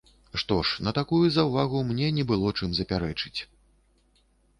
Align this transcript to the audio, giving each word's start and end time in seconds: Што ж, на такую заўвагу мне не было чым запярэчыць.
Што 0.43 0.55
ж, 0.67 0.85
на 0.85 0.93
такую 0.99 1.19
заўвагу 1.35 1.81
мне 1.89 2.07
не 2.17 2.23
было 2.31 2.53
чым 2.61 2.73
запярэчыць. 2.79 3.39